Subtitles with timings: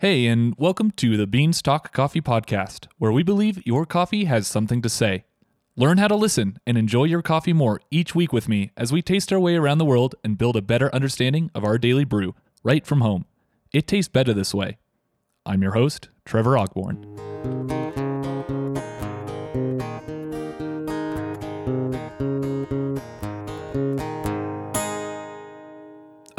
[0.00, 4.80] Hey, and welcome to the Beanstalk Coffee Podcast, where we believe your coffee has something
[4.80, 5.24] to say.
[5.76, 9.02] Learn how to listen and enjoy your coffee more each week with me as we
[9.02, 12.34] taste our way around the world and build a better understanding of our daily brew
[12.62, 13.26] right from home.
[13.74, 14.78] It tastes better this way.
[15.44, 17.69] I'm your host, Trevor Ogborn.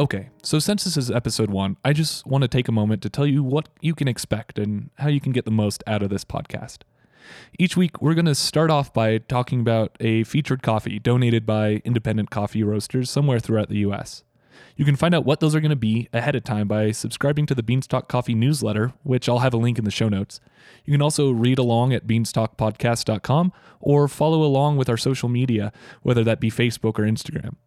[0.02, 3.10] Okay, so since this is episode one, I just want to take a moment to
[3.12, 6.10] tell you what you can expect and how you can get the most out of
[6.10, 6.80] this podcast.
[7.60, 11.84] Each week, we're going to start off by talking about a featured coffee donated by
[11.86, 14.24] independent coffee roasters somewhere throughout the US.
[14.76, 17.46] You can find out what those are going to be ahead of time by subscribing
[17.46, 20.40] to the Beanstalk Coffee newsletter, which I'll have a link in the show notes.
[20.84, 25.72] You can also read along at beanstalkpodcast.com or follow along with our social media,
[26.02, 27.58] whether that be Facebook or Instagram.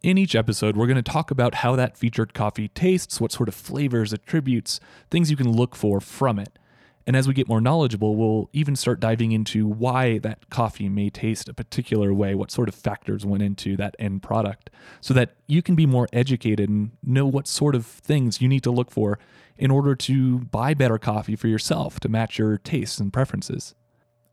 [0.00, 3.48] In each episode, we're going to talk about how that featured coffee tastes, what sort
[3.48, 4.78] of flavors, attributes,
[5.10, 6.56] things you can look for from it.
[7.04, 11.10] And as we get more knowledgeable, we'll even start diving into why that coffee may
[11.10, 15.34] taste a particular way, what sort of factors went into that end product, so that
[15.48, 18.92] you can be more educated and know what sort of things you need to look
[18.92, 19.18] for
[19.56, 23.74] in order to buy better coffee for yourself to match your tastes and preferences.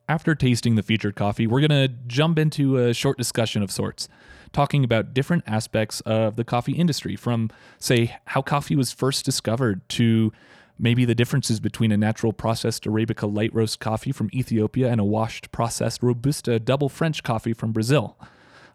[0.08, 4.08] After tasting the featured coffee, we're going to jump into a short discussion of sorts
[4.54, 9.88] talking about different aspects of the coffee industry from, say, how coffee was first discovered
[9.90, 10.32] to
[10.78, 15.04] maybe the differences between a natural processed Arabica light roast coffee from Ethiopia and a
[15.04, 18.16] washed processed Robusta double French coffee from Brazil.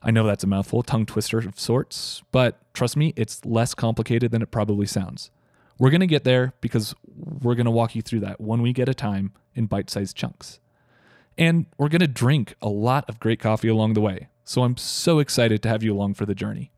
[0.02, 4.32] I know that's a mouthful, tongue twister of sorts, but trust me, it's less complicated
[4.32, 5.30] than it probably sounds.
[5.78, 8.78] We're going to get there because we're going to walk you through that one week
[8.78, 10.58] at a time in bite sized chunks.
[11.38, 14.28] And we're going to drink a lot of great coffee along the way.
[14.44, 16.72] So I'm so excited to have you along for the journey.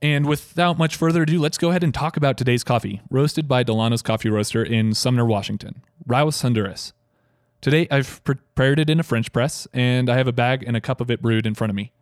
[0.00, 3.62] And without much further ado, let's go ahead and talk about today's coffee, roasted by
[3.62, 6.92] Dillanos Coffee Roaster in Sumner, Washington, Raus Honduras.
[7.60, 10.80] Today, I've prepared it in a French press, and I have a bag and a
[10.80, 11.92] cup of it brewed in front of me.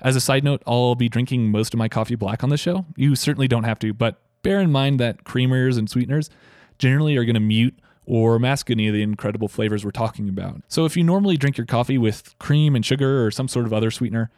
[0.00, 2.86] As a side note, I'll be drinking most of my coffee black on the show.
[2.96, 6.30] You certainly don't have to, but bear in mind that creamers and sweeteners
[6.78, 10.62] generally are going to mute or mask any of the incredible flavors we're talking about.
[10.68, 13.72] So if you normally drink your coffee with cream and sugar or some sort of
[13.72, 14.30] other sweetener,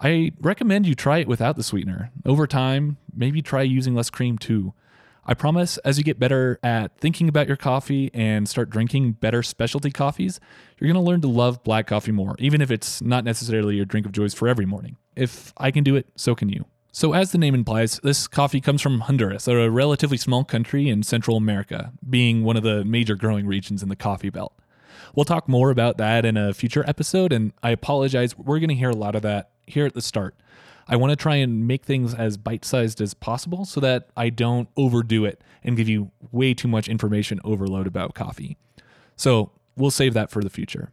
[0.00, 2.10] I recommend you try it without the sweetener.
[2.26, 4.74] Over time, maybe try using less cream too.
[5.26, 9.42] I promise as you get better at thinking about your coffee and start drinking better
[9.42, 10.38] specialty coffees,
[10.78, 13.86] you're going to learn to love black coffee more, even if it's not necessarily your
[13.86, 14.96] drink of choice for every morning.
[15.16, 16.66] If I can do it, so can you.
[16.96, 21.02] So, as the name implies, this coffee comes from Honduras, a relatively small country in
[21.02, 24.56] Central America, being one of the major growing regions in the coffee belt.
[25.12, 28.76] We'll talk more about that in a future episode, and I apologize, we're going to
[28.76, 30.36] hear a lot of that here at the start.
[30.86, 34.30] I want to try and make things as bite sized as possible so that I
[34.30, 38.56] don't overdo it and give you way too much information overload about coffee.
[39.16, 40.92] So, we'll save that for the future.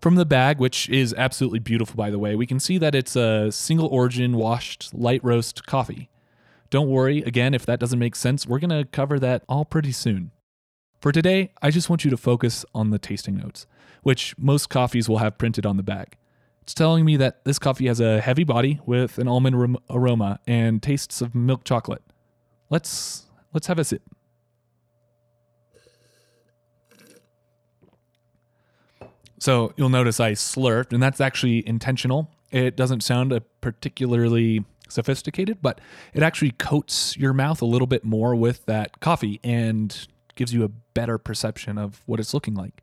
[0.00, 3.16] From the bag, which is absolutely beautiful, by the way, we can see that it's
[3.16, 6.08] a single origin washed light roast coffee.
[6.70, 9.92] Don't worry, again, if that doesn't make sense, we're going to cover that all pretty
[9.92, 10.30] soon.
[11.00, 13.66] For today, I just want you to focus on the tasting notes,
[14.02, 16.16] which most coffees will have printed on the bag.
[16.62, 20.82] It's telling me that this coffee has a heavy body with an almond aroma and
[20.82, 22.02] tastes of milk chocolate.
[22.70, 24.02] Let's let's have a sip.
[29.40, 32.30] So you'll notice I slurped, and that's actually intentional.
[32.52, 35.80] It doesn't sound particularly sophisticated, but
[36.12, 40.62] it actually coats your mouth a little bit more with that coffee and gives you
[40.62, 42.82] a better perception of what it's looking like.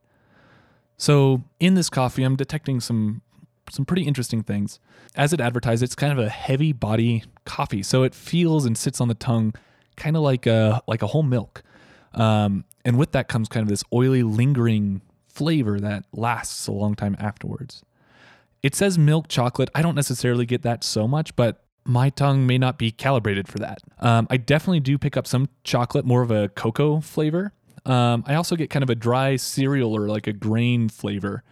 [0.97, 3.21] So in this coffee, I'm detecting some
[3.69, 4.79] some pretty interesting things.
[5.15, 8.99] As it advertised, it's kind of a heavy body coffee, so it feels and sits
[8.99, 9.53] on the tongue
[9.95, 11.61] kind of like a like a whole milk.
[12.13, 15.01] Um, and with that comes kind of this oily, lingering
[15.37, 17.83] flavor that lasts a long time afterwards.
[18.63, 19.69] It says milk chocolate.
[19.75, 23.59] I don't necessarily get that so much, but my tongue may not be calibrated for
[23.59, 23.83] that.
[23.99, 27.53] Um, I definitely do pick up some chocolate, more of a cocoa flavor.
[27.85, 31.43] Um, I also get kind of a dry cereal or like a grain flavor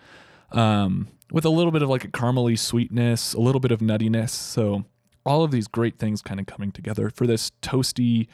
[0.51, 4.31] um, with a little bit of like a caramely sweetness, a little bit of nuttiness.
[4.31, 4.85] So,
[5.25, 8.27] all of these great things kind of coming together for this toasty,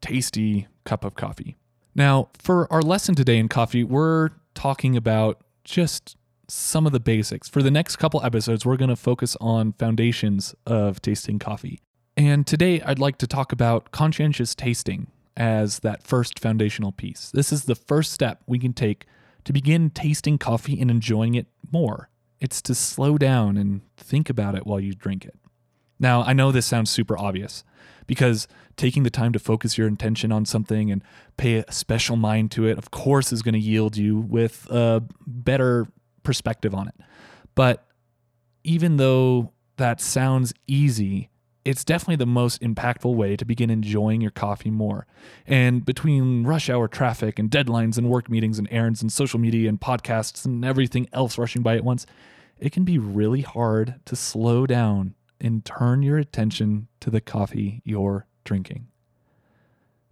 [0.00, 1.56] tasty cup of coffee.
[1.94, 6.16] Now, for our lesson today in coffee, we're talking about just
[6.48, 7.48] some of the basics.
[7.48, 11.80] For the next couple episodes, we're going to focus on foundations of tasting coffee.
[12.16, 17.30] And today, I'd like to talk about conscientious tasting as that first foundational piece.
[17.30, 19.06] This is the first step we can take
[19.44, 22.08] to begin tasting coffee and enjoying it more.
[22.40, 25.36] It's to slow down and think about it while you drink it.
[25.98, 27.64] Now, I know this sounds super obvious
[28.06, 28.46] because
[28.76, 31.02] taking the time to focus your intention on something and
[31.36, 35.02] pay a special mind to it, of course, is going to yield you with a
[35.26, 35.86] better
[36.22, 36.94] perspective on it.
[37.54, 37.86] But
[38.64, 41.30] even though that sounds easy,
[41.64, 45.06] it's definitely the most impactful way to begin enjoying your coffee more.
[45.46, 49.68] And between rush hour traffic and deadlines and work meetings and errands and social media
[49.68, 52.06] and podcasts and everything else rushing by at once,
[52.58, 57.82] it can be really hard to slow down and turn your attention to the coffee
[57.84, 58.88] you're drinking.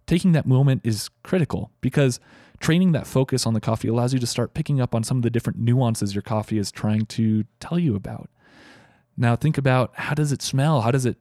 [0.07, 2.19] Taking that moment is critical because
[2.59, 5.23] training that focus on the coffee allows you to start picking up on some of
[5.23, 8.29] the different nuances your coffee is trying to tell you about.
[9.17, 10.81] Now, think about how does it smell?
[10.81, 11.17] How does it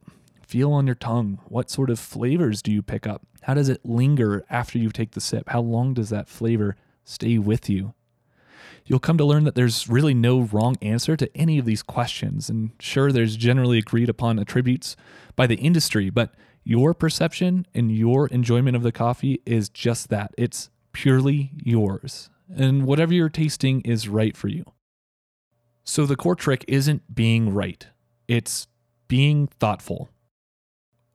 [0.46, 1.40] feel on your tongue?
[1.46, 3.22] What sort of flavors do you pick up?
[3.42, 5.48] How does it linger after you take the sip?
[5.48, 7.94] How long does that flavor stay with you?
[8.87, 12.49] You'll come to learn that there's really no wrong answer to any of these questions.
[12.49, 14.96] And sure, there's generally agreed upon attributes
[15.37, 16.34] by the industry, but
[16.64, 20.34] your perception and your enjoyment of the coffee is just that.
[20.38, 22.31] It's purely yours.
[22.55, 24.64] And whatever you're tasting is right for you.
[25.84, 27.87] So the core trick isn't being right,
[28.26, 28.66] it's
[29.06, 30.08] being thoughtful.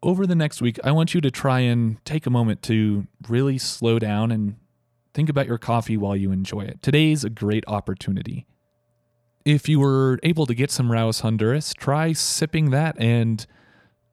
[0.01, 3.57] Over the next week, I want you to try and take a moment to really
[3.57, 4.55] slow down and
[5.13, 6.81] think about your coffee while you enjoy it.
[6.81, 8.45] Today's a great opportunity.
[9.45, 13.45] If you were able to get some Rauh Honduras, try sipping that and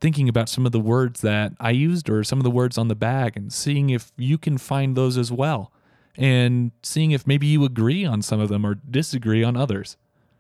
[0.01, 2.89] thinking about some of the words that I used or some of the words on
[2.89, 5.73] the bag and seeing if you can find those as well
[6.17, 9.97] and seeing if maybe you agree on some of them or disagree on others.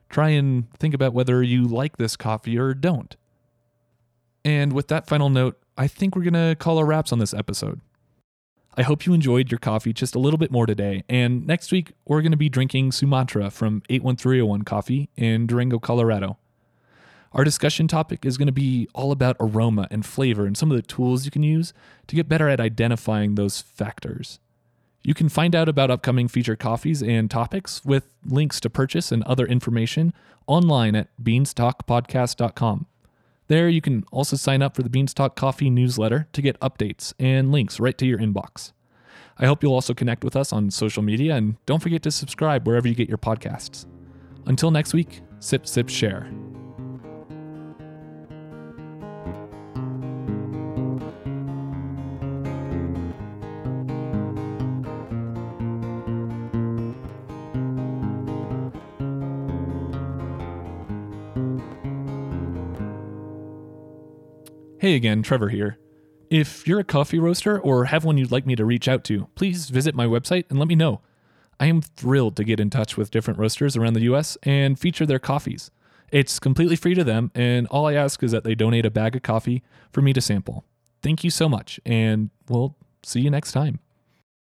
[0.08, 3.16] Try and think about whether you like this coffee or don't.
[4.44, 7.34] And with that final note, I think we're going to call our wraps on this
[7.34, 7.80] episode.
[8.78, 11.02] I hope you enjoyed your coffee just a little bit more today.
[11.08, 16.36] And next week, we're going to be drinking Sumatra from 81301 Coffee in Durango, Colorado.
[17.32, 20.76] Our discussion topic is going to be all about aroma and flavor and some of
[20.76, 21.72] the tools you can use
[22.06, 24.40] to get better at identifying those factors.
[25.02, 29.22] You can find out about upcoming featured coffees and topics with links to purchase and
[29.22, 30.12] other information
[30.46, 32.86] online at beanstalkpodcast.com.
[33.48, 37.52] There, you can also sign up for the Beanstalk Coffee newsletter to get updates and
[37.52, 38.72] links right to your inbox.
[39.38, 42.66] I hope you'll also connect with us on social media and don't forget to subscribe
[42.66, 43.86] wherever you get your podcasts.
[44.46, 46.30] Until next week, sip, sip, share.
[64.86, 65.78] Hey again, Trevor here.
[66.30, 69.26] If you're a coffee roaster or have one you'd like me to reach out to,
[69.34, 71.00] please visit my website and let me know.
[71.58, 75.04] I am thrilled to get in touch with different roasters around the US and feature
[75.04, 75.72] their coffees.
[76.12, 79.16] It's completely free to them, and all I ask is that they donate a bag
[79.16, 80.64] of coffee for me to sample.
[81.02, 83.80] Thank you so much, and we'll see you next time.